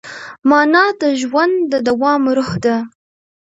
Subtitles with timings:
[0.49, 2.75] مانا د ژوند د دوام روح ده.